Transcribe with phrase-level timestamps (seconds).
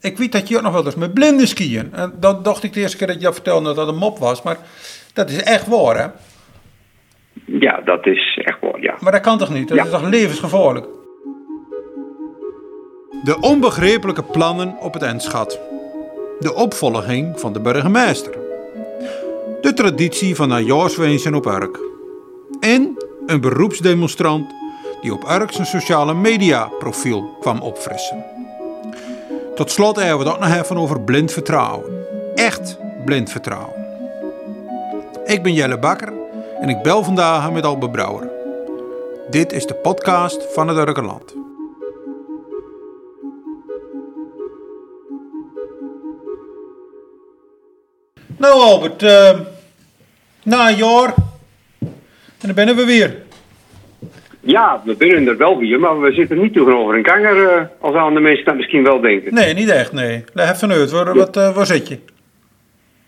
[0.00, 1.94] Ik weet dat je ook nog wel eens met blinden skiën.
[1.94, 4.18] En dat dacht ik de eerste keer dat je dat vertelde dat dat een mop
[4.18, 4.42] was.
[4.42, 4.58] Maar
[5.12, 6.06] dat is echt waar, hè?
[7.44, 8.94] Ja, dat is echt waar, ja.
[9.00, 9.68] Maar dat kan toch niet?
[9.68, 9.84] Dat Ja.
[9.84, 10.86] is toch levensgevaarlijk?
[13.22, 15.60] De onbegrijpelijke plannen op het Enschat.
[16.38, 18.32] De opvolging van de burgemeester.
[19.60, 21.78] De traditie van najaarswensen op Urk.
[22.60, 22.96] En
[23.26, 24.50] een beroepsdemonstrant
[25.00, 28.24] die op Urk zijn sociale media profiel kwam opfrissen.
[29.58, 32.06] Tot slot hebben we het ook nog even over blind vertrouwen.
[32.34, 33.86] Echt blind vertrouwen.
[35.24, 36.12] Ik ben Jelle Bakker
[36.60, 38.30] en ik bel vandaag met Albe Brouwer.
[39.30, 41.34] Dit is de podcast van het Urkenland.
[48.36, 49.40] Nou Albert, eh,
[50.42, 51.14] na een jaar
[52.38, 53.26] en dan ben we weer.
[54.50, 57.94] Ja, we binnen er wel weer, maar we zitten niet tegenover een kanger, eh, als
[57.94, 59.34] aan de mensen dat misschien wel denken.
[59.34, 60.24] Nee, niet echt, nee.
[60.32, 61.98] Leg even uit, waar, wat, eh, waar zit je?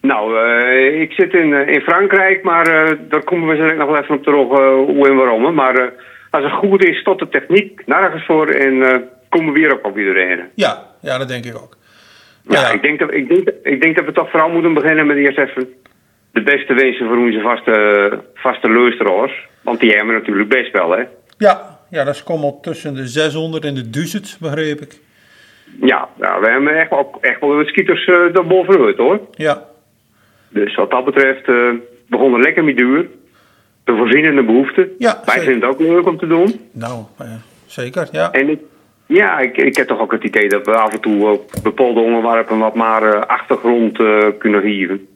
[0.00, 2.64] Nou, eh, ik zit in, in Frankrijk, maar
[3.08, 4.48] daar komen we zo nog wel even op terug
[4.86, 5.54] hoe en waarom.
[5.54, 5.92] Maar
[6.30, 9.98] als het goed is, tot de techniek nergens voor en komen we weer op op
[9.98, 10.40] iedereen.
[10.54, 11.76] Ja, ja, dat denk ik ook.
[12.48, 12.70] Ja, Ja.
[12.70, 15.38] Ik, denk dat, ik, denk, ik denk dat we toch vooral moeten beginnen met eerst
[15.38, 15.68] even
[16.32, 19.48] de beste wensen voor onze vaste, vaste luisteraars.
[19.62, 21.02] Want die hebben we natuurlijk best wel, hè.
[21.40, 24.98] Ja, ja, dat is komen tussen de 600 en de 1000, begreep ik.
[25.80, 28.32] Ja, ja we hebben echt wel, echt wel wat skieters uh,
[28.96, 29.20] hoor.
[29.34, 29.62] Ja,
[30.48, 31.70] Dus wat dat betreft eh
[32.06, 33.08] begon het lekker met duur.
[33.84, 34.90] De behoeften.
[34.98, 35.50] Ja, Wij zeker.
[35.50, 36.60] vinden het ook leuk om te doen.
[36.72, 37.32] nou, eh,
[37.66, 38.32] zeker, ja.
[38.32, 38.60] En ik,
[39.06, 42.00] ja, ik, ik heb toch ook het idee dat we af en toe op bepaalde
[42.00, 45.08] onderwerpen wat maar eh, achtergrond eh, kunnen geven.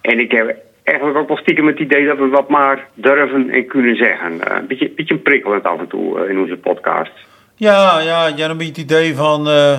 [0.00, 0.56] En ik heb
[0.88, 4.40] eigenlijk ook wel stiekem het idee dat we wat maar durven en kunnen zeggen.
[4.40, 7.12] Eh, Een beetje, beetje prikkelend af en toe eh, in onze podcast.
[7.54, 9.72] Ja, ja, je hebt een beetje het idee van, eh,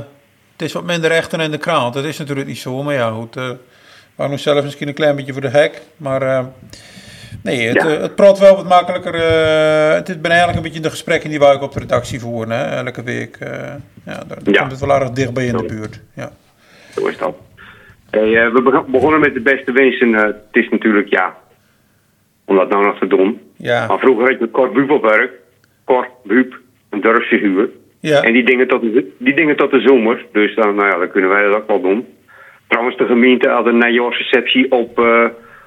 [0.52, 1.94] het is wat minder rechter in de krant.
[1.94, 3.36] Dat is natuurlijk niet zo, maar ja, goed.
[3.36, 3.58] we
[4.16, 6.46] waren zelf misschien een klein beetje voor de hek, maar
[7.44, 7.88] nee, het, Ja.
[7.88, 9.14] het praat wel wat makkelijker.
[9.96, 12.52] het is ben eigenlijk een beetje de gesprekken die wij ook op de redactie voeren,
[12.52, 13.38] hè, elke week.
[13.40, 14.60] ja, daar, daar Ja.
[14.60, 16.00] komt het wel erg dichtbij in de buurt.
[16.14, 16.32] Ja.
[16.96, 17.36] Zo is dat.
[18.12, 20.16] Hey, eh, we beg- begonnen met de beste wensen.
[20.16, 21.36] Eh, het is natuurlijk, ja,
[22.46, 23.42] om dat nou nog te doen.
[23.58, 23.88] Ja.
[23.88, 25.32] Maar vroeger had je Kort Buub op werk.
[25.84, 26.58] Kort Buub,
[26.90, 27.70] een dorpsfiguur.
[28.00, 28.22] Ja.
[28.22, 30.26] En die dingen, tot de, die dingen tot de zomer.
[30.32, 32.08] Dus dan, nou ja, dan kunnen wij dat ook wel doen.
[32.68, 35.26] Trouwens, de gemeente had een najaarsreceptie op, eh,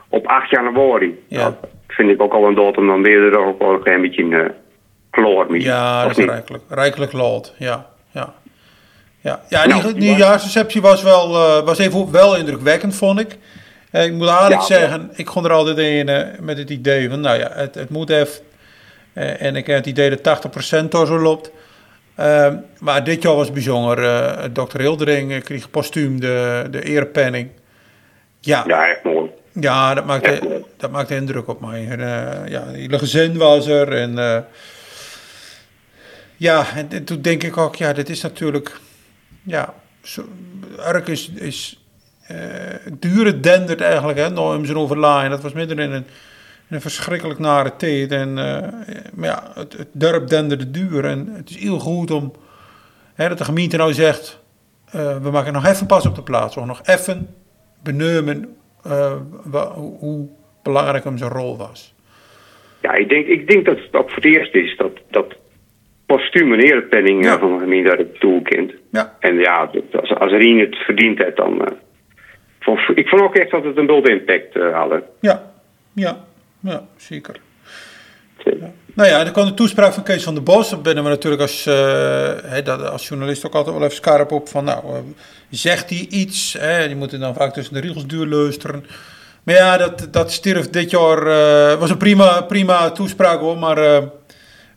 [0.09, 1.19] op 8 januari.
[1.29, 1.45] Ja.
[1.45, 1.57] Dat
[1.89, 2.87] vind ik ook al een datum.
[2.87, 4.45] Dan ben je er ook wel een klein beetje uh,
[5.11, 5.61] kloor mee.
[5.63, 7.55] Ja, dat is rijkelijk, rijkelijk laat.
[7.59, 8.35] Ja, ja.
[9.23, 13.37] Ja, ja Nou, die die nieuwjaarsreceptie was, wel, eh, was even wel indrukwekkend, vond ik.
[13.91, 17.09] Eh, ik moet eigenlijk Ja, zeggen, ik kon er altijd in eh, met het idee
[17.09, 18.51] van, nou ja, het, het moet even.
[19.13, 21.51] En ik heb het idee dat 80% door zo loopt.
[22.79, 23.97] Maar dit jaar was bijzonder.
[24.53, 24.79] Dr.
[24.81, 27.51] Hildering kreeg postuum de, de erepenning.
[28.41, 29.31] Ja, Ja, echt mooi.
[29.53, 31.89] ja, dat maakte, dat maakte indruk op mij.
[31.89, 32.01] En,
[32.49, 33.93] ja, hele gezin was er.
[33.93, 34.45] En,
[36.37, 38.81] ja, en, en toen denk ik ook, ja, dit is natuurlijk...
[39.43, 40.25] Ja, zo,
[41.05, 41.31] is...
[41.35, 41.77] is
[42.23, 45.31] eh dure dendert eigenlijk, hè, hem zijn overlaan.
[45.31, 46.05] Dat was midden in een,
[46.69, 48.13] een verschrikkelijk nare tijd.
[48.13, 48.69] En, eh,
[49.15, 51.05] maar ja, het, het dorp denderde duur.
[51.05, 52.33] En het is heel goed om...
[53.15, 54.43] Hè, dat de gemeente nou zegt...
[54.91, 56.55] eh, we maken nog even pas op de plaats.
[56.55, 57.35] We nog even
[57.83, 58.57] benoemen
[59.75, 60.29] hoe,
[60.63, 61.95] belangrijk hem zijn rol was.
[62.83, 65.37] Ja, ik denk, ik denk dat ook voor het eerst is dat, dat
[66.17, 67.39] postuum een erepenning eh, Ja.
[67.39, 68.73] van de gemeente dat het.
[68.91, 71.65] Ja, En ja, als, als Rien het verdient heeft, dan...
[71.65, 71.73] eh,
[72.61, 75.03] vond- ik vond ook echt dat het een bult impact eh hadden.
[75.21, 75.43] ja,
[75.95, 76.17] ja,
[76.61, 77.37] ja, zeker.
[78.95, 80.71] Nou ja, dan kwam de toespraak van Kees van der Bos.
[80.71, 84.49] Daar binnen we natuurlijk als, eh, dat, als journalist ook altijd wel even scherp op
[84.49, 84.99] van, nou, eh,
[85.51, 86.57] zegt hij iets?
[86.59, 86.85] Hè?
[86.85, 88.85] Je moet er dan vaak tussen de regels duur luisteren.
[89.45, 93.79] Maar ja, dat, dat stierf dit jaar, eh, was een prima, prima toespraak hoor, maar
[93.79, 94.03] eh,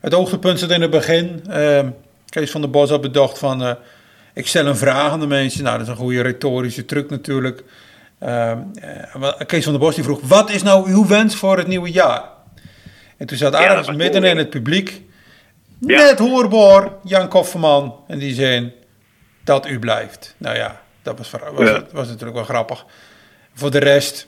[0.05, 1.43] het hoogtepunt zat in het begin.
[1.49, 1.79] Eh,
[2.29, 3.71] Kees van der Bos had bedacht van, eh,
[4.33, 5.63] ik stel een vraag aan de mensen.
[5.63, 7.63] Nou, dat is een goede retorische truc natuurlijk.
[8.17, 8.57] Eh, eh,
[9.45, 12.23] Kees van der Bos die vroeg, wat is nou uw wens voor het nieuwe jaar?
[13.17, 15.01] En toen zat was midden in het publiek,
[15.79, 15.97] Ja.
[15.97, 17.95] net hoorbaar, Jan Kofferman.
[18.07, 18.73] En die zei,
[19.43, 20.35] dat u blijft.
[20.37, 21.83] Nou ja, dat was, was, Ja.
[21.91, 22.85] was natuurlijk wel grappig.
[23.53, 24.27] Voor de rest,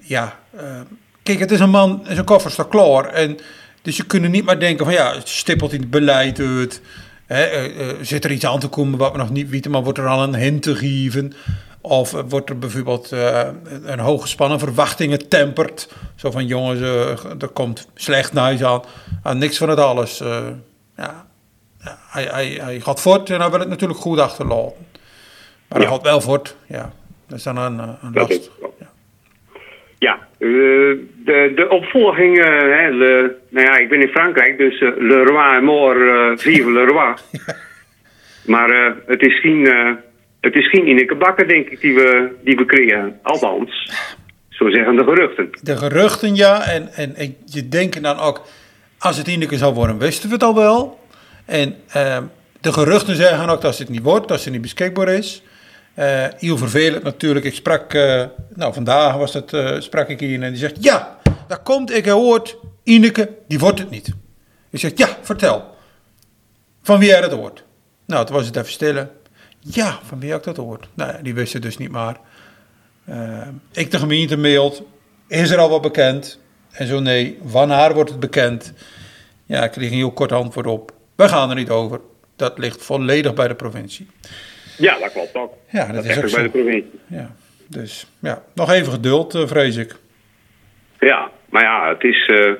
[0.00, 0.38] ja.
[0.56, 0.80] eh,
[1.22, 3.04] kijk, het is een man, zijn koffer staat klaar.
[3.06, 3.38] En,
[3.84, 6.80] dus je kunt niet maar denken van, ja, stippelt hij het beleid uit.
[7.26, 9.82] Hè, eh, eh, zit er iets aan te komen wat we nog niet weten, maar
[9.82, 11.32] wordt er al een hint gegeven?
[11.80, 13.48] Of eh, wordt er bijvoorbeeld eh,
[13.84, 15.92] een hooggespannen verwachtingen temperd?
[16.14, 16.80] Zo van, jongens,
[17.40, 18.82] er komt slecht nieuws aan.
[19.22, 20.18] Ah, niks van het alles.
[20.96, 21.26] ja,
[21.80, 24.86] ja, hij, hij, hij gaat voort en hij wil het natuurlijk goed achterlaten.
[25.68, 26.92] Maar dat gaat wel voort, ja.
[27.26, 28.50] Dat is dan een, een last.
[28.78, 28.90] Ja,
[30.04, 30.18] ja
[31.24, 35.62] de, de opvolging, hè, le, nou ja, ik ben in Frankrijk, dus Le Roi est
[35.62, 37.14] mort, vive Le Roi.
[38.46, 39.66] Maar het is geen,
[40.40, 43.18] het is geen Ineke Bakker, denk ik, die we, die we creëren.
[43.22, 43.92] Althans,
[44.48, 45.48] zo zeggen de geruchten.
[45.62, 46.62] De geruchten, ja.
[46.66, 48.42] En, en, en je denkt dan ook,
[48.98, 51.00] als het Ineke zou worden, wisten we het al wel.
[51.46, 52.18] En uh,
[52.60, 55.42] de geruchten zeggen ook dat het niet wordt, dat ze niet beschikbaar is.
[55.98, 57.44] Uh, heel vervelend natuurlijk.
[57.44, 58.24] Ik sprak, uh,
[58.54, 61.18] nou vandaag was het, uh, sprak ik hier en die zegt, ja,
[61.48, 64.12] daar komt, ik hoort, Ineke, die wordt het niet.
[64.70, 65.64] Ik zeg, ja, vertel.
[66.82, 67.64] Van wie jij het hoort?
[68.06, 69.10] Nou, toen was het even stillen.
[69.58, 70.88] Ja, van wie ik dat hoort?
[70.94, 72.16] Nou, die wist het dus niet maar.
[73.72, 74.82] ik de gemeente mailt,
[75.28, 76.38] is er al wat bekend?
[76.70, 78.72] En zo nee, wanneer wordt het bekend?
[79.46, 80.92] Ja, ik kreeg een heel kort antwoord op.
[81.14, 82.00] We gaan er niet over.
[82.36, 84.06] Dat ligt volledig bij de provincie.
[84.76, 85.52] Ja, dat klopt ook.
[85.70, 87.00] Ja, dat, is ook bij de provincie.
[87.06, 87.30] Ja,
[87.66, 89.94] dus ja, nog even geduld, uh, vrees ik.
[90.98, 92.56] Ja, maar ja, het is uh, eh,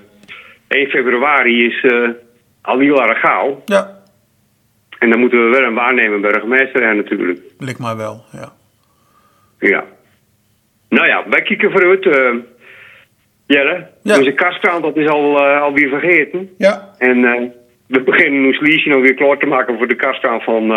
[0.68, 2.08] 1 februari is uh,
[2.62, 3.62] al heel erg gauw.
[3.64, 4.02] Ja.
[4.98, 7.40] En dan moeten we wel een waarnemer burgemeester hebben natuurlijk.
[7.58, 8.52] Lijkt maar wel, ja.
[9.58, 9.84] Ja.
[10.88, 12.04] Nou ja, wij kijken vooruit.
[12.04, 12.34] Uh,
[13.46, 14.18] Jelle, ja.
[14.18, 16.50] onze kastkraan dat is al, uh, alweer vergeten.
[16.58, 16.94] Ja.
[16.98, 17.20] En
[17.86, 20.70] we beginnen ons nog weer klaar te maken voor de kastkraan van,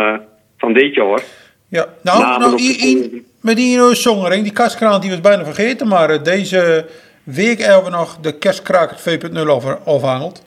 [0.58, 1.22] van dit jaar.
[1.68, 6.14] Ja, nou, nou, nou in, met die zongering, die kastkraan die was bijna vergeten, maar
[6.14, 6.86] uh, deze
[7.24, 10.46] week hebben we nog de kerstkraker 2.0 over, afhangeld.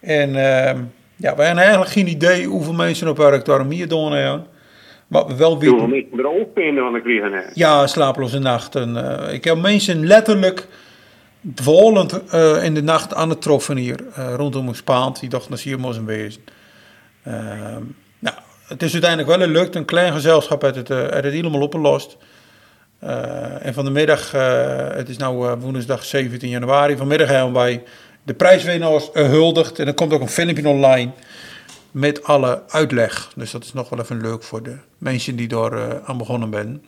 [0.00, 0.36] En uh,
[1.16, 4.46] ja, wij hebben eigenlijk geen idee hoeveel mensen op werk daar meer doen hebben.
[5.06, 5.68] Maar we wel weten...
[5.68, 8.96] Hoeveel mensen er ook van de kregen Ja, slapeloze nachten.
[8.96, 10.66] Uh, ik heb mensen letterlijk
[11.54, 14.00] volend uh, in de nacht aan het troffen hier,
[14.36, 15.20] rondom Spaand.
[15.20, 16.42] Die dacht, dat hier moest wezen.
[18.68, 19.74] Uh, het is uiteindelijk wel gelukt.
[19.74, 22.18] Een klein gezelschap heeft het, uh, het helemaal opgelost.
[23.62, 24.32] en van de middag,
[24.92, 25.24] het is nu
[25.58, 27.82] woensdag 17 januari, vanmiddag hebben wij
[28.22, 29.78] de prijswinnaars gehuldigd.
[29.78, 31.10] En er komt ook een filmpje online
[31.90, 33.32] met alle uitleg.
[33.36, 36.82] Dus dat is nog wel even leuk voor de mensen die daar aan begonnen zijn.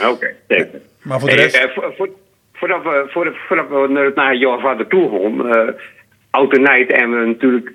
[0.00, 0.80] Oké, okay, zeker.
[1.02, 1.56] Maar voor de rest...
[1.56, 2.08] Hey, voor,
[2.52, 3.04] voordat we,
[3.46, 5.74] voordat we naar het jaar verder toe gaan, uh,
[6.30, 7.72] en en we natuurlijk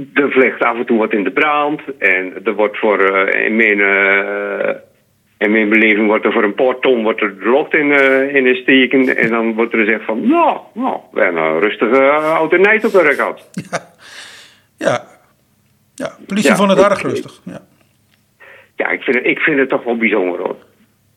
[0.00, 1.80] de vlecht af en toe wat in de brand.
[1.98, 4.74] En er wordt voor, uh, in, mijn, uh,
[5.38, 8.34] in mijn beleving wordt er voor een paar ton wordt er de lucht in, uh,
[8.34, 9.16] in steken.
[9.16, 12.84] En dan wordt er gezegd van, nou, nou we hebben een rustige oud en nijd
[12.84, 13.50] op werk gehad.
[13.52, 13.78] Ja,
[14.76, 15.06] ja.
[15.94, 16.16] ja.
[16.26, 17.40] politie ja, vond het erg rustig.
[17.44, 17.60] Ja,
[18.76, 20.56] ja ik, vind het, ik vind het toch wel bijzonder hoor.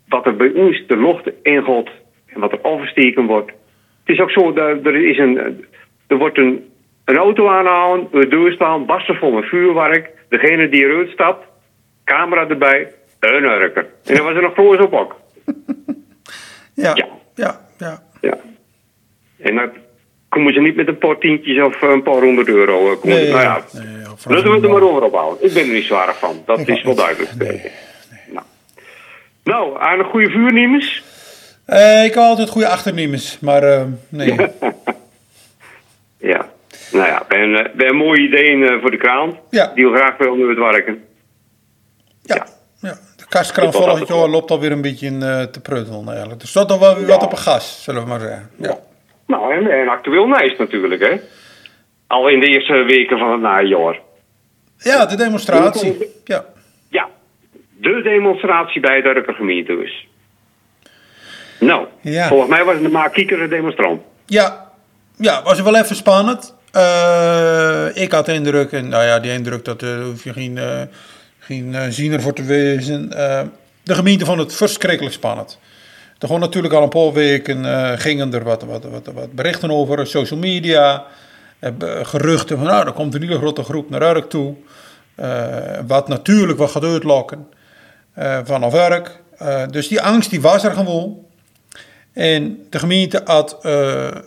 [0.08, 1.90] Wat er bij ons de lucht in gaat
[2.26, 3.52] en wat er oversteken wordt.
[4.04, 5.66] Het is ook zo, dat er, is een,
[6.08, 6.72] er wordt een,
[7.06, 10.10] een auto aanhouden, een deur staan, barsten vol met vuurwerk.
[10.30, 11.46] Degene die eruit stapt,
[12.04, 13.86] camera erbij, een hurker.
[14.04, 15.16] En dan was er nog groot op ook.
[16.76, 18.04] Ja, ja, ja, ja.
[18.22, 18.38] ja.
[19.38, 19.70] En dan
[20.30, 22.92] komen ze niet met een paar tientjes of een paar honderd euro.
[22.92, 23.16] Eh, komen.
[23.18, 23.84] Nee, nou ja, nee,
[24.26, 25.46] laten we het er maar over ophouden.
[25.48, 27.36] Ik ben er niet zwaar van, dat is wel duidelijk.
[27.36, 27.72] Nee,
[28.28, 28.46] nou,
[29.44, 31.04] nou aan een goede vuurnemers.
[31.68, 34.36] Uh, ik had altijd goede achternemers, maar uh, nee.
[36.32, 36.50] ja,
[36.94, 39.40] nou ja, we hebben, we hebben mooie ideeën voor de kraan.
[39.50, 39.72] Ja.
[39.76, 41.04] Die we graag willen het werken.
[42.22, 42.46] Ja, ja.
[42.80, 42.98] ja.
[43.18, 46.40] de kastkraan volgend jaar loopt alweer een beetje in, uh, te pruttelen eigenlijk.
[46.40, 48.50] Dus dat dan wel weer wat op een gas, zullen we maar zeggen.
[48.58, 48.78] Ja.
[49.28, 51.20] Nou, en, en actueel nice natuurlijk, hè.
[52.08, 54.00] Al in de eerste weken van het najaar.
[54.78, 55.98] Ja, de demonstratie.
[56.24, 56.46] Ja.
[56.90, 57.10] Ja,
[57.78, 60.08] de demonstratie bij de Rukkergemeente dus.
[61.60, 62.28] Nou, ja.
[62.28, 64.02] volgens mij was het maar kiekere demonstrant.
[64.26, 64.72] Ja,
[65.18, 66.56] ja was wel even spannend.
[66.76, 70.58] Uh, ik had de indruk, en nou ja, die indruk, dat uh, hoef je geen,
[70.58, 70.82] uh,
[71.40, 73.10] geen ziener voor te wezen.
[73.84, 75.60] de gemeente vond het verschrikkelijk spannend.
[76.20, 80.08] Er gewoon natuurlijk al een paar weken gingen er wat, wat, wat, wat, berichten over,
[80.08, 81.06] social media,
[82.02, 84.56] geruchten van nou, er komt een hele grote groep naar Urk toe.
[85.88, 87.48] wat natuurlijk wat gaat uitlokken
[88.44, 89.20] vanaf werk.
[89.72, 91.18] dus die angst die was er gewoon.
[92.14, 93.58] En de gemeente had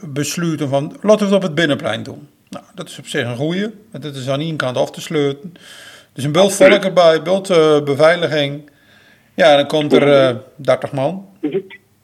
[0.02, 2.28] besloten van, laten we het op het binnenplein doen.
[2.48, 3.66] Nou, dat is op zich een goeie.
[3.92, 5.54] Dat is aan één kant af te sluiten.
[6.12, 8.70] Dus een beeld volk erbij, uh, beveiliging.
[9.34, 11.28] Ja, dan komt er uh, eh, 30 man.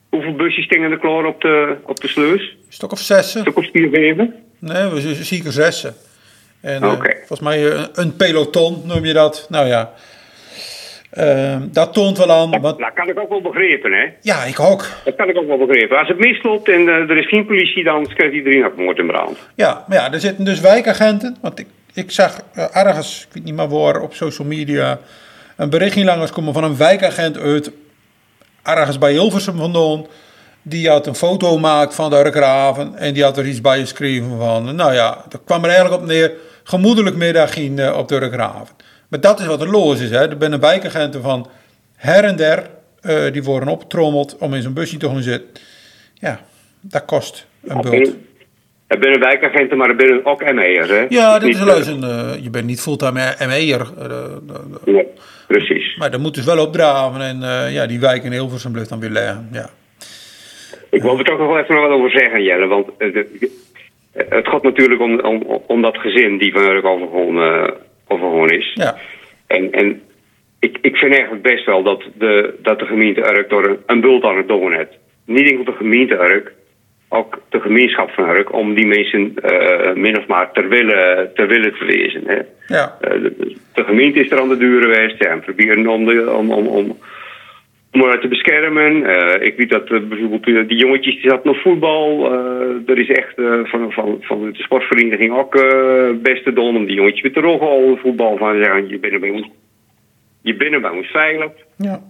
[0.08, 2.40] Hoeveel busjes stingen er klaar op de, op de sleus?
[2.40, 3.40] Een stuk of zessen.
[3.40, 4.34] Een stuk of vier, zeven?
[4.58, 5.94] Nee, we zien er zessen.
[6.60, 7.16] En okay.
[7.16, 9.46] volgens mij een peloton noem je dat.
[9.50, 9.92] Nou ja,
[11.18, 12.50] uh, dat toont wel aan.
[12.50, 14.04] Dat, dat, kan ik ook wel begrijpen, hè?
[14.20, 14.86] Ja, ik ook.
[15.04, 15.98] Dat kan ik ook wel begrijpen.
[15.98, 19.06] Als het misloopt en uh, er is geen politie, dan krijgt iedereen op moord in
[19.06, 19.38] brand.
[19.54, 21.36] Ja, maar ja, er zitten dus wijkagenten.
[21.40, 24.98] Want ik, ik zag uh, ergens, ik weet niet meer waar, op social media
[25.56, 27.72] een berichtje langs komen van een wijkagent uit
[28.62, 30.06] ergens bij Hilversum vandaan.
[30.62, 34.38] Die had een foto gemaakt van de Urkraven en die had er iets bij geschreven
[34.38, 36.32] van, nou ja, dat kwam er eigenlijk op neer,
[36.64, 38.74] gemoedelijk middag in, uh, op de Urkraven.
[39.12, 40.10] Maar dat is wat er los is.
[40.10, 40.28] Hè.
[40.28, 41.46] Er zijn wijkagenten van
[41.96, 42.66] her en der,
[43.06, 45.48] uh, die worden opgetrommeld om in zo'n busje te gaan zitten.
[46.14, 46.40] Ja,
[46.80, 48.16] dat kost een bult.
[48.86, 50.88] Er zijn wijkagenten, maar er zijn ook ME'ers.
[50.88, 51.06] Hè?
[51.08, 53.90] Ja, dat is een, uh, je bent niet fulltime ME'er.
[54.84, 55.06] nee,
[55.46, 55.96] precies.
[55.96, 57.40] Maar dat moet dus wel opdraven en
[57.72, 59.48] ja, die wijk in Hilversum blijft dan weer leggen.
[59.52, 59.70] Ja.
[60.90, 62.66] Ik wil er toch nog wel even wat over zeggen, Jelle.
[62.66, 62.86] Want
[64.12, 66.62] het gaat natuurlijk om, om, om dat gezin die van
[68.08, 68.72] Overgewoon, uh, is.
[68.74, 68.96] Ja.
[69.46, 70.02] En, en
[70.60, 74.00] ik, ik vind eigenlijk best wel dat de, dat de gemeente Urk door een, een
[74.00, 74.98] bult aan het doen heeft.
[75.26, 76.52] Niet enkel de gemeente Urk,
[77.08, 81.46] ook de gemeenschap van Urk, om die mensen uh, min of maar ter wille, ter
[81.46, 82.22] wille te wezen.
[82.26, 82.38] Hè.
[82.66, 82.98] Ja.
[83.00, 86.30] Uh, de, de, gemeente is er aan de deur geweest ja, en proberen om, de,
[86.30, 86.98] om, om, om
[87.92, 88.96] om haar te beschermen.
[88.96, 92.32] Uh, ik weet dat uh, bijvoorbeeld uh, die jongetjes die zaten nog voetbal.
[92.86, 93.34] er is echt
[93.64, 95.52] van, van, van de sportvereniging ook
[96.22, 99.30] best te doen om die jongetjes met de rogel voetbal van zeggen je bent bij
[99.30, 99.48] ons,
[100.42, 101.50] je bent bij ons veilig.
[101.76, 102.00] Ja.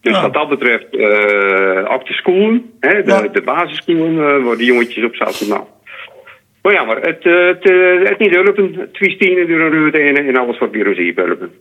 [0.00, 0.22] Dus ja.
[0.22, 0.86] wat dat betreft
[1.88, 3.28] ook de scholen, hè, de, ja.
[3.28, 5.48] de basisscholen waar die jongetjes op zaten.
[5.48, 5.64] Nou.
[6.62, 7.64] Maar ja, maar het, het,
[8.08, 8.88] het niet helpen.
[8.92, 11.52] Twee stenen door een ruwte en alles wat hier helpen.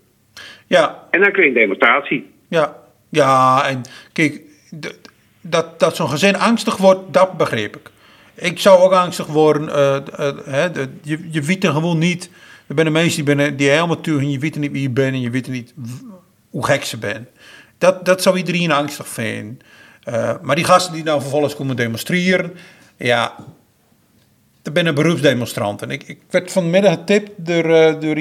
[0.67, 1.03] Ja.
[1.11, 2.25] En dan krijg je een demonstratie.
[2.47, 2.75] Ja,
[3.09, 3.81] ja en
[4.13, 4.41] kijk,
[5.41, 7.91] dat, dat zo'n gezin angstig wordt, dat begreep ik.
[8.33, 9.67] Ik zou ook angstig worden.
[10.45, 12.29] Hè, de, je, je weet er gewoon niet.
[12.67, 15.21] Er zijn mensen die, ben, die helemaal en je weet niet wie je bent en
[15.21, 15.73] je weet niet
[16.49, 17.27] hoe gek ze bent.
[17.77, 19.59] Dat, dat zou iedereen angstig vinden.
[20.05, 22.53] Uh, maar die gasten die nou vervolgens komen demonstreren,
[22.97, 23.35] ja,
[24.61, 25.91] dat zijn beroepsdemonstranten.
[25.91, 27.63] Ik, ik werd vanmiddag getipt door,
[27.99, 28.15] door.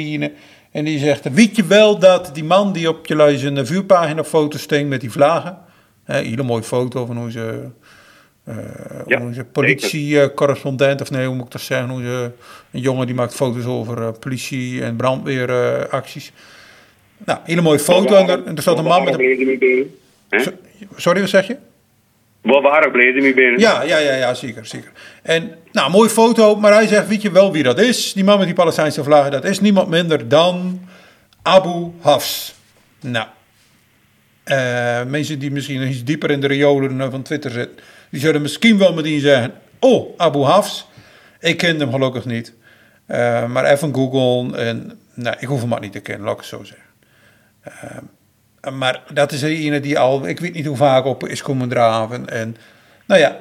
[0.77, 4.25] En die zegt, weet je wel dat die man die op je luis een vuurpagina
[4.25, 5.59] foto sting met die vlagen.
[6.05, 7.71] Een hele mooie foto van onze,
[8.49, 8.55] uh,
[9.07, 11.91] ja, onze politiecorrespondent, of nee, hoe moet ik dat zeggen?
[11.91, 12.33] Onze,
[12.71, 16.33] een jongen die maakt foto's over uh, politie- en brandweeracties.
[17.25, 18.15] nou, hele mooie foto.
[18.15, 19.19] En er, en er staat een man met een...
[20.97, 21.57] Sorry, wat zeg je?
[22.47, 23.61] Wat waren bleden mee binnen?
[23.61, 24.91] Ja, ja, ja, ja, zeker, zeker.
[25.23, 28.13] En, nou, mooie foto, maar hij zegt, weet je wel wie dat is?
[28.13, 30.81] Die man met die Palestijnse vlaggen, dat is niemand minder dan
[31.43, 32.55] Abu Hafs.
[33.01, 33.27] Nou,
[34.45, 37.77] uh, mensen die misschien iets dieper in de riolen van Twitter zitten,
[38.11, 40.87] die zullen misschien wel meteen zeggen, oh, Abu Hafs.
[41.41, 42.55] Ik ken hem gelukkig niet.
[43.09, 46.41] Uh, maar even googlen en, nou, ik hoef hem maar niet te kennen, laat ik
[46.41, 46.87] het zo zeggen.
[47.69, 47.99] Uh,
[48.73, 52.29] maar dat is een die al, ik weet niet hoe vaak op is komen draven.
[52.29, 52.57] En
[53.07, 53.41] nou ja,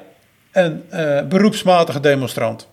[0.52, 2.70] een uh, beroepsmatige demonstrant.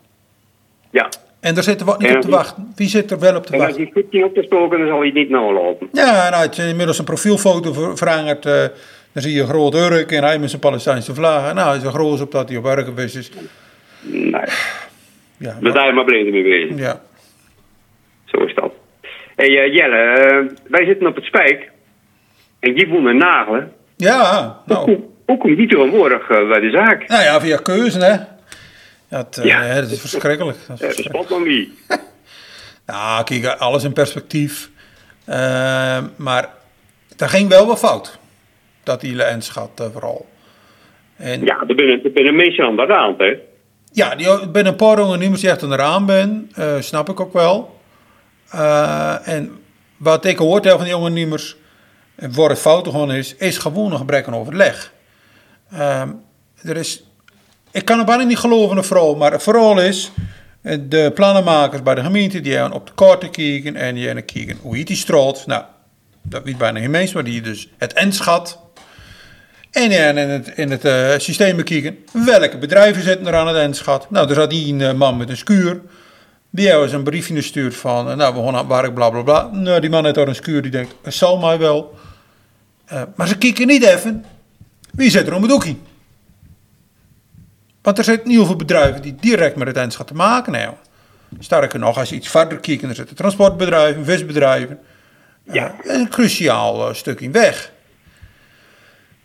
[0.91, 1.09] Ja.
[1.41, 2.73] En daar zitten we niet op te wachten.
[2.75, 3.77] Wie zit er wel op te wachten?
[3.79, 5.89] En als hij goed niet op te stoken, dan zal hij niet nalopen.
[5.93, 8.47] Ja, nou, het is inmiddels een profielfoto veranderd.
[8.47, 8.53] Uh,
[9.13, 11.55] dan zie je een groot Urk en hij met zijn Palestijnse vlaggen.
[11.55, 13.31] Nou, hij is er groot op dat hij op geweest is.
[14.01, 14.45] Nee.
[15.37, 15.73] Ja, maar...
[15.73, 16.79] Daar maar breder mee bezig.
[16.79, 17.01] Ja.
[18.25, 18.73] Zo is dat.
[19.37, 21.72] Hey, uh, Jelle, wij zitten op het spijk.
[22.63, 23.73] En die voelde nagelen.
[23.97, 24.85] Ja, nou.
[24.85, 27.09] Hoe, hoe kom je die tegenwoordig uh, bij de zaak?
[27.09, 28.17] Nou ja, via keuze, hè.
[29.09, 29.75] Dat, uh, ja.
[29.75, 30.59] dat is verschrikkelijk.
[30.69, 31.29] Dat is verschrikkelijk.
[31.31, 31.73] Ja, wie.
[32.87, 34.71] nou, kijk, alles in perspectief.
[35.29, 36.49] Uh, maar
[37.17, 38.19] daar ging wel wat fout.
[38.83, 40.27] Dat die Enschat vooral.
[41.17, 43.37] En, ja, er er binnen mensen aan de raam, hè.
[43.93, 46.51] Ja, die, ben een paar ondernemers die echt aan de raam ben.
[46.79, 47.81] snap ik ook wel.
[49.25, 49.59] en
[49.97, 51.62] wat ik gehoord heb van die ondernemers en
[52.15, 54.93] waar het fout gewoon is, is gewoon een gebrek aan overleg.
[55.75, 56.21] Um,
[56.63, 57.05] er is,
[57.71, 60.13] ik kan er bijna niet geloven, een vrouw, maar vooral is
[60.81, 64.59] de plannenmakers bij de gemeente die gaan op de kaarten kijken en die gaan kijken
[64.63, 65.47] hoe heet die straat.
[65.47, 65.65] Nou,
[66.23, 68.59] dat weet bijna geen mens, maar die dus het inschat.
[69.71, 74.11] En in het, in het uh, systeem bekijken welke bedrijven zitten er aan het inschat.
[74.11, 75.81] Nou, er zat die een uh, man met een skuur.
[76.51, 79.51] Die hebben eens een briefje gestuurd van, nou, we gaan aan werk, bla bla bla.
[79.53, 81.95] Nou, die man heeft daar een skuur die denkt, zal mij wel.
[82.93, 84.25] Uh, maar ze kijken niet even,
[84.91, 85.77] wie zit er om het hoekje?
[87.83, 90.79] Want er zijn heel veel bedrijven die direct met het eindschat te maken hebben.
[91.39, 94.79] Sterker nog, als je iets verder kijkt, er zitten transportbedrijven, visbedrijven.
[95.43, 95.75] Ja.
[95.85, 97.73] Uh, een cruciaal uh, stukje weg.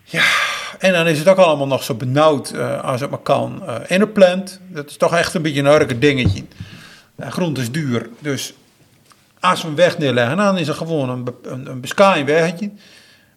[0.03, 0.25] Ja,
[0.79, 3.63] en dan is het ook allemaal nog zo benauwd uh, als het maar kan.
[3.87, 6.43] In de plant, dat is toch echt een beetje een harde dingetje.
[7.19, 8.53] Grond is duur, dus
[9.39, 11.81] als we hem weg neerleggen, dan is het gewoon een, een, een.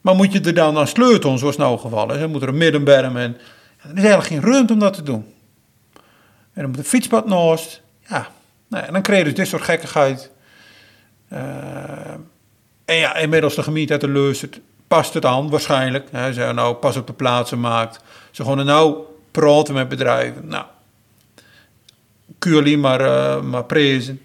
[0.01, 2.57] Maar moet je er dan aan sleutelen, zoals nou geval is, dan moet er een
[2.57, 3.37] middenberm en
[3.83, 5.35] er is eigenlijk geen ruimte om dat te doen.
[6.53, 7.83] En dan moet een fietspad naast.
[8.09, 8.29] Ja,
[8.69, 10.31] nou, en dan krijg je dus dit soort gekkigheid.
[11.33, 11.39] Uh,
[12.85, 16.09] En ja, inmiddels de gemeente uit de luistert, past het aan waarschijnlijk.
[16.11, 18.01] Hè, ze nou pas op de plaatsen maakt.
[18.31, 18.97] Ze gewoon nou
[19.31, 20.47] praten met bedrijven.
[20.47, 20.65] Nou,
[22.39, 24.21] kun maar, uh, maar prezen.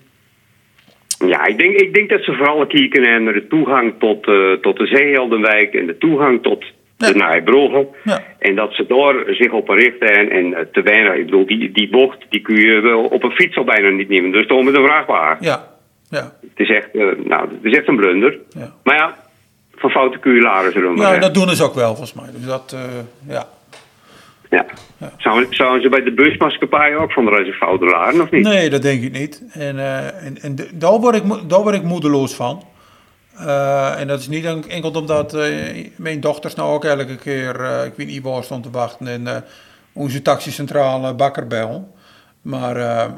[1.27, 4.77] Ja, ik denk, ik denk dat ze vooral kijken naar de toegang tot, uh, tot
[4.77, 6.65] de Zeeheldenwijk en de toegang tot
[6.97, 7.07] ja.
[7.07, 7.87] de Nijbrugge.
[8.03, 8.23] Ja.
[8.39, 11.13] En dat ze daar zich op richten en, en uh, te weinig.
[11.13, 14.09] Ik bedoel, die, die bocht die kun je wel op een fiets al bijna niet
[14.09, 14.31] nemen.
[14.31, 15.37] Dus toch met een vrachtwagen.
[15.39, 15.67] Ja.
[16.09, 16.31] ja.
[16.41, 18.37] Het, is echt, uh, nou, het is echt een blunder.
[18.49, 18.73] Ja.
[18.83, 19.15] Maar ja,
[19.75, 22.29] van fouten kun je laren zullen Ja, dat doen ze ook wel volgens mij.
[22.31, 22.77] Dus dat,
[23.27, 23.47] ja.
[24.49, 24.65] Ja.
[24.97, 25.11] ja.
[25.17, 28.43] Zouden, ze bij de busmaatschappij ook van de fouten laren, of niet?
[28.43, 29.43] Nee, dat denk ik niet.
[29.51, 32.63] En, uh, en, en daar, word ik, daar word ik moedeloos van.
[33.39, 35.43] Uh, en dat is niet enkel omdat uh,
[35.95, 37.49] mijn dochters nou ook elke keer,
[37.85, 39.27] ik weet niet waar stond te wachten in
[39.93, 41.95] onze taxicentrale Bakkerbel.
[42.41, 43.09] Maar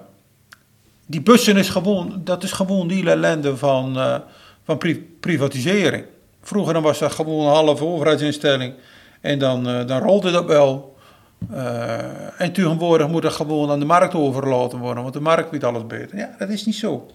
[1.06, 3.98] die bussen is gewoon, dat is gewoon die ellende van,
[4.66, 4.80] van
[5.20, 6.06] privatisering.
[6.42, 8.74] Vroeger dan was dat gewoon een halve overheidsinstelling.
[9.22, 10.97] En dan, dan rolde dat wel.
[11.52, 15.64] Uh, en tegenwoordig moet dat gewoon aan de markt overlaten worden, want de markt weet
[15.64, 16.18] alles beter.
[16.18, 17.12] Ja, dat is niet zo.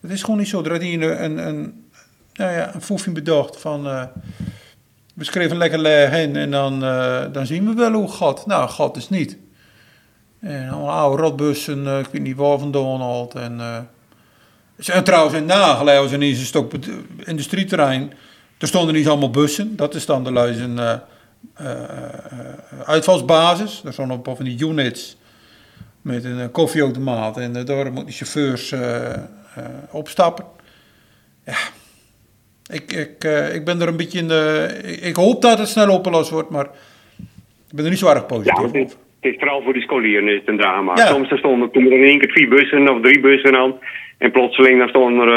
[0.00, 0.62] Dat is gewoon niet zo.
[0.62, 1.84] Er had hier een, een, een,
[2.32, 2.74] nou ja,
[3.04, 3.86] een bedacht van...
[3.86, 4.02] Uh,
[5.14, 8.46] we schreven lekker leeg in en dan, uh, dan zien we wel hoe gaat.
[8.46, 9.38] Nou, het gaat dus niet.
[10.40, 13.34] En allemaal oude rotbussen, ik weet niet waar van Donald.
[13.34, 13.60] En,
[14.86, 16.72] en trouwens in Nagel, als in een stok
[17.18, 18.12] industrieterrein,
[18.58, 19.76] er stonden niet allemaal bussen.
[19.76, 21.02] Dat is dan de luizen
[22.86, 23.80] uitvalsbasis.
[23.80, 25.16] Daar staan op van die units
[26.02, 27.38] met een koffieautomaat.
[27.38, 28.74] En daar moeten de chauffeurs
[29.90, 30.44] opstappen.
[31.44, 31.56] Ja,
[32.72, 33.24] ik, ik,
[33.54, 34.68] ik ben er een beetje in de...
[35.00, 36.68] Ik hoop dat het snel opgelost wordt, maar
[37.68, 40.38] ik ben er niet zo erg positief ja, het, is vooral voor de scholieren is
[40.38, 40.92] het een drama.
[40.96, 41.06] Ja.
[41.06, 43.74] Soms stonden er in één keer vier bussen of drie bussen aan.
[44.18, 45.28] En plotseling dan stond, er,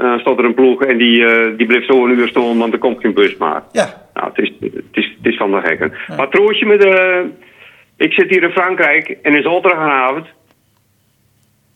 [0.00, 2.72] uh, stond er een ploeg en die, uh, die bleef zo een uur staan, want
[2.72, 3.62] er komt geen bus maar.
[3.72, 3.86] Ja.
[4.14, 5.92] Nou, het is, het is, het is van de gekken.
[6.06, 6.16] Ja.
[6.16, 7.24] Maar troostje met de...
[7.96, 10.26] Ik zit hier in Frankrijk en in zaterdagavond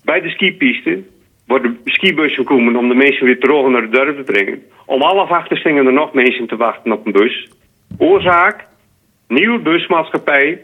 [0.05, 1.03] bij de skipiste
[1.47, 4.62] worden skibussen komen om de mensen weer terug naar de dorp te brengen.
[4.87, 7.49] Om half acht stingen er nog mensen te wachten op een bus.
[7.99, 8.67] Oorzaak,
[9.29, 10.62] nieuwe busmaatschappij,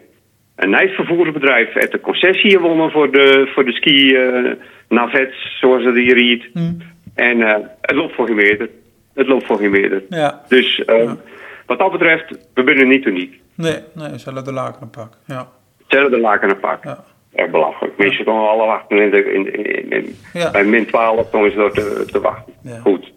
[0.57, 4.53] een nijsvervoersbedrijf heeft de concessie gewonnen voor de, voor de ski uh,
[4.89, 6.45] navets, zoals het hier heet.
[6.53, 6.79] Hmm.
[7.15, 8.69] En uh, het loopt voor geen meter.
[9.15, 10.03] Het loopt voor geen meter.
[10.09, 10.43] Ja.
[10.49, 11.17] Dus uh, ja.
[11.67, 13.41] wat dat betreft, we zijn niet uniek.
[13.55, 15.13] Nee, nee, zullen de laken pak.
[15.27, 15.49] Ja.
[15.89, 16.85] Zullen de laken pak.
[16.85, 17.05] Ja.
[17.35, 17.99] Erg belachelijk.
[17.99, 20.51] Mensen komen alle wachten in de, in, in, in ja.
[20.51, 22.53] bij min 12 komen ze door te, te wachten.
[22.83, 23.13] Goed.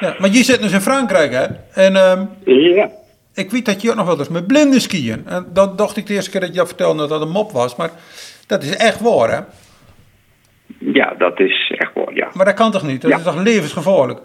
[0.00, 1.46] Ja, maar je zit dus in Frankrijk, hè?
[1.72, 2.90] En, um, ja
[3.34, 5.26] ik weet dat je ook nog wel eens met blinden skiën.
[5.26, 7.52] En dan dacht ik de eerste keer dat je dat vertelde dat dat een mop
[7.52, 7.76] was.
[7.76, 7.90] Maar
[8.46, 9.40] dat is echt waar, hè?
[10.80, 12.30] Ja, dat is echt waar, ja.
[12.34, 13.02] Maar dat kan toch niet?
[13.02, 14.20] Dat is toch levensgevaarlijk?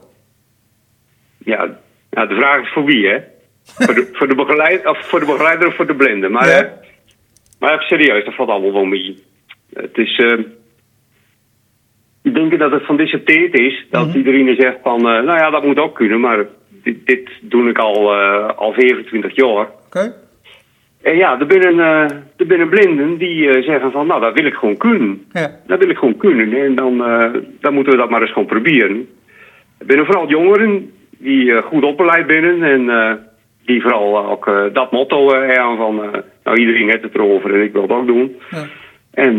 [1.37, 1.77] Ja,
[2.09, 3.17] nou, de vraag is voor wie, hè?
[3.63, 6.29] voor, de, voor, de begeleider, of voor de begeleider of voor de blinde.
[6.29, 6.63] Maar, ja.
[6.63, 6.69] uh,
[7.59, 9.23] maar even serieus, dat valt allemaal wel mee.
[9.73, 10.17] Het is...
[10.17, 10.39] Uh,
[12.21, 15.49] ik denk dat het van tijd is dat mm iedereen zegt van, uh, nou ja,
[15.49, 19.47] dat moet ook kunnen, maar dit, dit doe ik al, uh, al 25 jaar.
[19.47, 19.71] Oké.
[19.85, 20.13] Okay.
[21.05, 24.45] En ja, er binnen, uh, er binnen blinden die uh, zeggen van, nou, dat wil
[24.45, 25.25] ik gewoon kunnen.
[25.31, 25.51] Ja.
[25.67, 26.53] Dat wil ik gewoon kunnen.
[26.53, 26.97] En dan,
[27.59, 29.07] dan moeten we dat maar eens gewoon proberen.
[29.77, 33.19] Er binnen vooral jongeren die goed opgeleid binnen en
[33.65, 35.95] die vooral ook dat motto hebben van,
[36.43, 38.35] nou, iedereen heeft het erover en ik wil het ook doen.
[38.49, 38.63] Ja.
[39.11, 39.37] En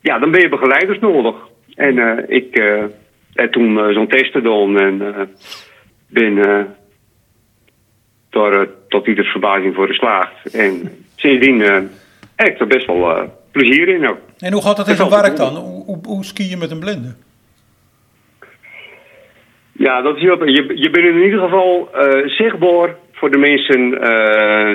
[0.00, 1.34] ja, dan ben je begeleiders nodig.
[1.74, 2.62] En ik
[3.34, 5.02] heb toen zo'n test gedaan en
[6.08, 6.60] ben uh,
[8.30, 10.54] door, uh, tot ieders verbazing voor geslaagd.
[10.54, 11.78] En sindsdien uh,
[12.36, 14.18] heb ik er best wel plezier in ook.
[14.38, 15.56] En hoe gaat dat in zijn werk dan?
[15.56, 17.14] Hoe, hoe, hoe ski je met een blinde?
[19.72, 21.88] Ja, dat is heel, je, je bent in ieder geval
[22.26, 23.80] zichtbaar voor de mensen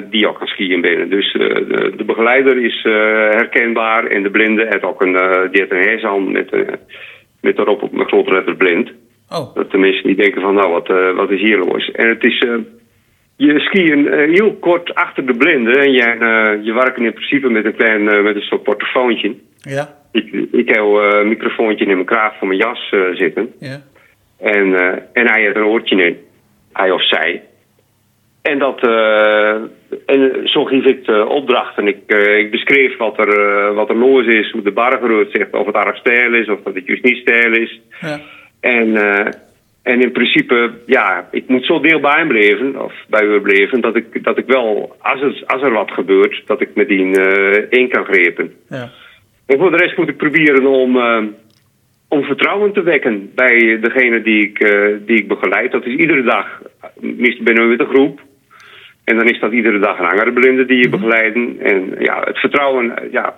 [0.09, 1.09] die ook gaan skiën binnen.
[1.09, 2.83] Dus de, de, begeleider is
[3.31, 5.13] herkenbaar en de blinde heeft ook een,
[5.51, 6.51] die heeft een hersen met,
[7.41, 8.91] met daarop op een grote letter blind.
[9.29, 9.55] Oh.
[9.55, 11.91] Dat de mensen die denken van, nou, wat, wat is hier los?
[11.91, 12.45] En het is,
[13.35, 17.65] je skiën uh, heel kort achter de blinden en je, je werkt in principe met
[17.65, 19.35] een klein, met een soort portofoontje.
[19.57, 19.97] Ja.
[20.11, 23.53] Ik, ik heb een microfoontje in mijn kraag van mijn jas zitten.
[23.59, 23.81] Ja.
[24.39, 24.75] En,
[25.13, 26.17] en hij heeft een oortje in,
[26.73, 27.41] hij of zij.
[28.41, 28.81] En, dat,
[30.05, 31.97] en zo geef ik de opdracht en ik,
[32.37, 35.97] ik beschreef wat er, wat er los is, hoe de bargeroot zegt, of het erg
[35.97, 37.81] stijl is of dat het juist niet stijl is.
[38.01, 38.19] Ja.
[38.59, 38.93] En,
[39.85, 43.81] en in principe, ja, ik moet zo deel bij hem blijven, of bij u blijven,
[43.81, 47.19] dat ik, dat ik wel, als er, als er wat gebeurt, dat ik met die
[47.19, 48.53] uh, in kan grepen.
[48.69, 48.89] Ja.
[49.45, 51.23] En voor de rest moet ik proberen om, uh,
[52.07, 55.71] om vertrouwen te wekken bij degene die ik, uh, die ik begeleid.
[55.71, 56.61] Dat is iedere dag,
[56.99, 58.19] meestal binnen met een groep.
[59.03, 60.97] En dan is dat iedere dag een andere blinde die je mhm.
[60.99, 61.59] begeleiden.
[61.59, 63.35] En ja, het vertrouwen, ja,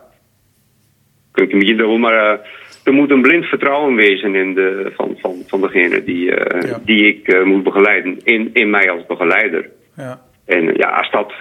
[1.37, 2.39] een doen, maar uh,
[2.83, 7.07] er moet een blind vertrouwen wezen in de, van, van, van degene die, uh, die
[7.07, 9.69] ik uh, moet begeleiden, in, in mij als begeleider.
[9.95, 10.21] Ja.
[10.45, 11.33] En ja, als dat,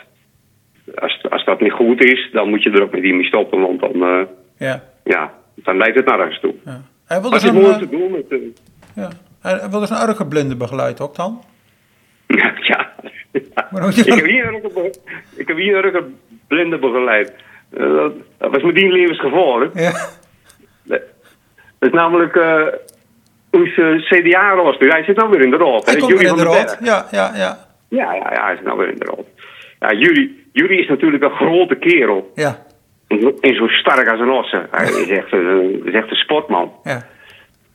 [0.94, 3.60] als, als dat niet goed is, dan moet je er ook met die mee stoppen,
[3.60, 4.28] want dan,
[4.58, 4.82] ja.
[5.04, 6.54] Ja, dan leidt het nergens toe.
[6.64, 6.82] Ja.
[7.06, 8.40] Hij zo'n, mooi te doen met,
[8.94, 9.08] ja.
[9.40, 11.42] Hij wilde zijn eigen blinde begeleid ook dan?
[12.36, 12.94] Ja, ja.
[13.88, 14.92] ik, heb hier een,
[15.36, 16.16] ik heb hier een
[16.48, 17.32] blinde begeleid.
[17.70, 19.78] Dat, dat was meteen levensgevaarlijk.
[19.78, 19.92] Ja.
[21.78, 22.66] Dat is namelijk uh,
[23.50, 24.76] onze CDA-roos.
[24.78, 25.82] Hij zit nou weer in de rol.
[25.84, 26.54] Hij komt weer in de rol.
[26.54, 27.58] Ja, ja, ja.
[27.88, 29.28] Ja, ja, ja, hij zit nou weer in de rol.
[29.80, 32.32] Ja, jullie, jullie is natuurlijk een grote kerel.
[32.34, 32.64] Ja.
[33.40, 34.66] En zo sterk als een osse.
[34.70, 36.72] Hij is echt, een, is echt een sportman.
[36.84, 37.02] Ja.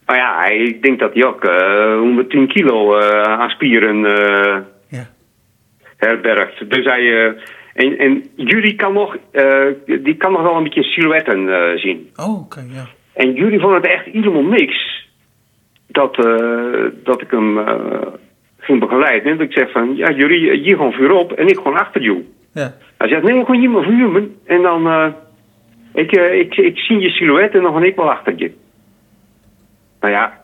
[0.06, 4.58] Maar ja, hij denkt dat hij ook uh, 110 kilo uh, aan spieren uh,
[4.90, 5.08] ja.
[5.98, 6.70] herbergt.
[6.70, 7.36] Dus hij...
[7.74, 9.18] en, en jullie kan nog,
[9.86, 12.10] die kan nog wel een beetje silhouetten zien.
[12.16, 12.88] Oh, oké, ja.
[13.14, 15.10] En jullie vonden het echt helemaal niks
[15.88, 17.74] dat, uh, dat ik hem uh,
[18.58, 19.32] ging begeleiden.
[19.32, 22.02] En dat ik zeg van, ja, jullie hier gewoon vuur op en ik gewoon achter
[22.02, 22.26] jou.
[22.54, 22.74] Ja.
[22.98, 24.28] Hij zegt, nee, gewoon hier maar vuur.
[24.46, 25.08] En dan, uh,
[25.94, 28.52] ik, ik, ik zie je silhouet en dan ga ik wel achter je.
[30.00, 30.41] Nou ja,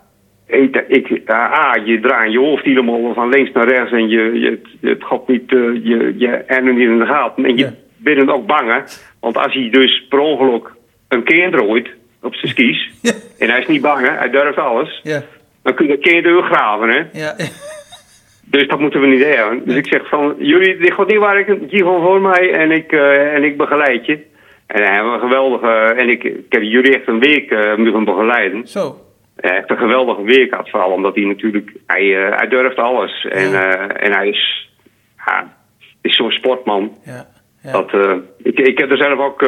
[0.47, 4.61] ik, ik, ah, je draait je hoofd helemaal van links naar rechts en je, je,
[4.81, 7.45] het gaat niet, je, je er niet in de gaten.
[7.45, 7.73] En je ja.
[7.97, 8.79] bent ook bang, hè.
[9.19, 10.71] Want als hij dus per ongeluk
[11.07, 11.89] een keer drooit,
[12.21, 12.91] op zijn skis.
[13.39, 14.11] En hij is niet bang, hè?
[14.11, 14.99] hij durft alles.
[15.03, 15.23] Ja.
[15.63, 16.89] Dan kun je, een deur graven.
[16.89, 17.19] Hè?
[17.19, 17.35] Ja.
[18.49, 19.61] Dus dat moeten we niet hebben.
[19.65, 22.71] Dus ik zeg van, jullie, dit gaat niet waar ik, je gewoon voor mij en
[22.71, 24.13] ik, uh, en ik begeleid je.
[24.67, 27.75] En dan hebben we een geweldige, en ik, ik heb jullie echt een week uh,
[27.75, 28.67] moeten begeleiden.
[28.67, 28.95] Zo.
[29.37, 33.25] Echt een geweldige week had, vooral omdat hij natuurlijk, hij, uh, hij durft alles.
[33.29, 33.53] En,
[34.01, 34.69] en hij is,
[35.25, 35.53] ja,
[36.01, 36.97] is zo'n sportman.
[37.05, 37.27] Ja.
[37.61, 37.71] ja.
[37.71, 39.41] Dat, ik, ik heb er zelf ook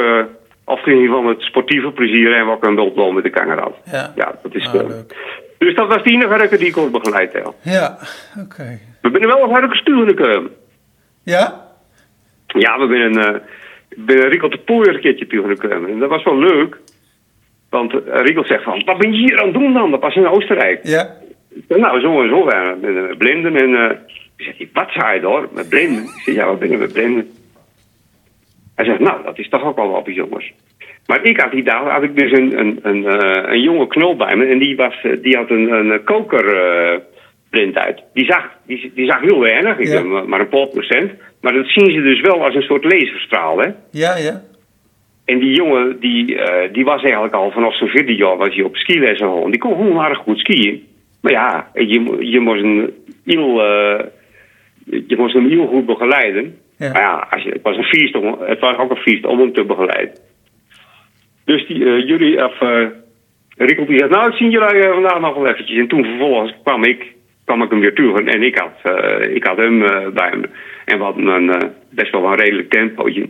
[0.63, 3.75] afging van het sportieve plezier en wat een wel met de kanger had.
[3.91, 5.15] Ja, ja dat is ah, leuk.
[5.57, 7.53] Dus dat was die enige die ik ons begeleid heb.
[7.61, 7.97] Ja,
[8.43, 8.79] oké.
[9.01, 10.51] We zijn wel hartelijk sturen komen.
[11.23, 11.67] Ja?
[12.47, 13.41] Ja, we zijn uh,
[13.95, 15.87] ben Rico de Poer een keertje.
[15.87, 16.77] En dat was wel leuk.
[17.69, 19.91] Want uh, Rico zegt van, wat ben je hier aan het doen dan?
[19.91, 20.79] Dat was in Oostenrijk.
[20.83, 21.15] Ja.
[21.67, 23.55] Nou, zo en zo we met blinden.
[23.55, 23.91] En uh,
[24.37, 25.43] ik zeg, wat zei je daar?
[25.53, 26.03] Met blinden?
[26.03, 27.27] Ik zeg, ja, wat ben je met blinden?
[28.75, 30.53] Hij zegt, nou, dat is toch ook wel wat bijzonders.
[31.09, 33.05] Maar ik had die dag had ik dus een, een, een,
[33.51, 34.45] een jonge knol bij me.
[34.45, 38.03] En die, was, eh, die had een, een kokerprint uh, uit.
[38.13, 40.03] Die zag, die, die zag heel weinig, ik ja.
[40.03, 41.11] maar een paar procent.
[41.41, 43.69] Maar dat zien ze dus wel als een soort laserstraal, hè?
[43.91, 44.41] Ja, ja.
[45.29, 48.63] En die jongen, die, uh, die was eigenlijk al vanaf zijn vierde jaar was hij
[48.63, 49.51] op skilessen gewoon.
[49.51, 50.87] Die kon gewoon aardig goed skiën.
[51.21, 52.93] Maar ja, je, je moest een
[53.25, 53.61] heel,
[55.07, 56.55] je moest hem heel goed begeleiden.
[56.77, 56.91] Ja.
[56.91, 59.39] Maar ja, als je, het, was een feest om, het was ook een feest om
[59.39, 60.13] hem te begeleiden.
[61.45, 62.59] Dus die, uh, jullie, of
[63.57, 65.79] Rico die zei, nou ik zie jullie vandaag nog wel eventjes.
[65.79, 67.13] En toen vervolgens kwam ik,
[67.45, 69.79] kwam ik hem weer toe en ik had, ik had hem
[70.13, 70.49] bij me.
[70.85, 73.29] En we hadden een, best wel een redelijk tempootje.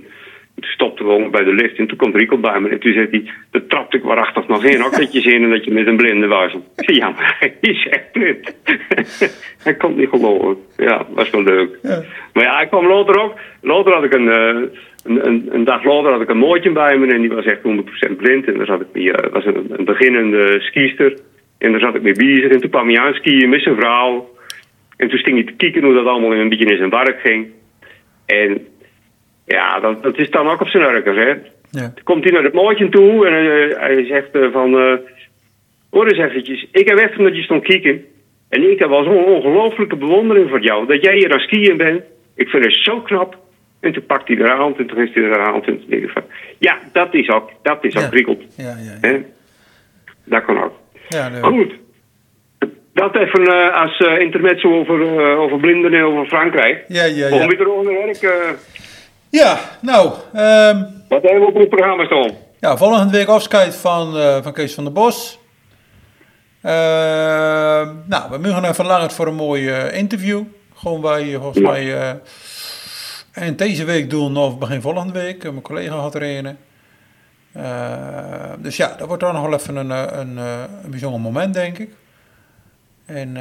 [0.60, 2.69] Toen stopte gewoon bij de lift en toen komt Rico bij me.
[2.69, 4.84] En toen zei hij, dat trapte ik waarachtig nog in.
[4.84, 6.56] Ook dat je zin en dat je met een blinde was.
[7.00, 8.56] Ja, maar hij is echt blind.
[9.63, 10.58] hij kon niet geloven.
[10.78, 11.80] Ja, was wel leuk.
[11.82, 12.04] Ja.
[12.34, 13.34] Maar ja, ik kwam later ook.
[13.62, 14.69] Later had ik een, uh,
[15.04, 17.13] een, een, een, dag later had ik een mooitje bij me.
[17.13, 17.60] En die was echt
[18.12, 18.45] 100% blind.
[18.45, 21.17] En daar zat ik mee, uh, was een, een beginnende skiester.
[21.58, 22.52] En daar zat ik mee bezig.
[22.52, 24.30] En toen kwam hij aan skiën met zijn vrouw.
[24.98, 27.19] En toen sting hij te kijken hoe dat allemaal in een beetje in zijn werk
[27.19, 27.48] ging.
[28.26, 28.67] En
[29.50, 31.34] ja, dat, dat is dan ook op zijn urkers, hè.
[31.72, 31.94] Ja.
[32.04, 34.74] Komt hij naar het mooitje toe en uh, hij zegt uh, van...
[34.74, 34.94] Uh,
[35.90, 38.06] hoor eens eventjes, ik heb even dat je stond kieken.
[38.50, 40.88] En ik heb wel zo'n ongelooflijke bewondering voor jou.
[40.88, 42.04] Dat jij hier aan skiën bent.
[42.36, 43.38] Ik vind het zo knap.
[43.80, 45.68] En toen pakt hij de hand en toen is hij de hand.
[45.68, 46.24] En toen denk ik van...
[46.58, 48.10] Ja, dat is ook, dat is ook ja.
[48.10, 48.44] prikkeld.
[48.58, 49.20] Ja, ja, ja.
[50.24, 50.74] Dat kan ook.
[51.08, 51.74] Ja, Goed.
[52.94, 56.84] Dat even uh, als uh, intermezzo over, uh, over blinden en over Frankrijk.
[56.88, 57.42] Ja, ja, ja.
[57.42, 58.22] Om weer onder werk...
[59.30, 60.08] Ja, nou...
[60.08, 62.32] Um, Wat hebben we op het programma staan?
[62.60, 65.39] Ja, volgende week afscheid van, uh, van Kees van der Bos.
[66.63, 66.72] Uh,
[68.06, 70.44] nou, we moeten even langer voor een mooi uh, interview.
[70.76, 71.70] Gewoon wij, volgens ja.
[71.70, 72.20] mij...
[73.32, 75.44] en deze week doen of begin volgende week.
[75.44, 76.58] Mijn collega had reden.
[78.60, 79.89] dus ja, dat wordt dan nog wel even een,
[80.20, 81.89] een, een bijzonder moment, denk ik.
[83.06, 83.38] En...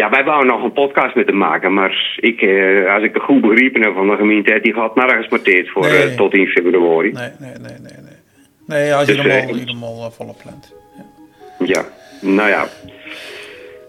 [0.00, 3.20] ja, wij wouden nog een podcast met hem maken, maar ik, eh, als ik de
[3.20, 6.10] goed begrepen heb van de gemeente, die gaat nergens marteerd voor nee.
[6.10, 7.12] uh, tot in februari.
[7.12, 8.00] Nee, nee, nee, nee.
[8.08, 8.18] nee.
[8.66, 10.74] Nee, als je dus, helemaal, helemaal volle plant.
[11.58, 11.66] Ja.
[11.66, 11.84] ja,
[12.20, 12.66] nou ja.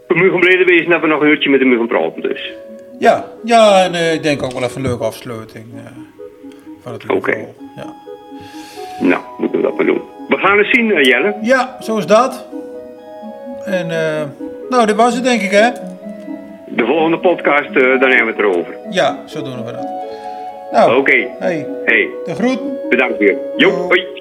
[0.07, 2.53] We moeten bleden wezen dat we nog een uurtje met hem gaan praten dus.
[2.99, 5.65] Ja, ja en ik denk ook wel even een leuke afsluiting.
[7.07, 7.37] Oké.
[7.75, 7.93] Ja.
[8.99, 10.01] Nou, moeten we dat maar doen.
[10.27, 11.35] We gaan het zien, Jelle.
[11.41, 12.47] Ja, zo is dat.
[13.65, 13.87] En
[14.69, 15.69] nou, dit was het denk ik, hè?
[16.75, 18.75] De volgende podcast, uh, dan hebben we het erover.
[18.89, 19.87] Ja, zo doen we dat.
[20.71, 21.27] Nou, oké.
[21.39, 21.67] Hey.
[21.85, 22.09] hey.
[22.25, 22.89] De groet.
[22.89, 23.37] Bedankt weer.
[23.57, 24.20] Jo, hoi.